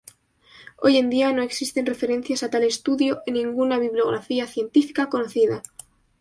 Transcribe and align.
Hoy 0.77 0.97
en 0.97 1.11
día, 1.11 1.31
no 1.31 1.43
existen 1.43 1.85
referencias 1.85 2.41
a 2.41 2.49
tal 2.49 2.63
estudio 2.63 3.21
en 3.27 3.35
ninguna 3.35 3.77
bibliografía 3.77 4.47
científica 4.47 5.09
conocida. 5.09 5.61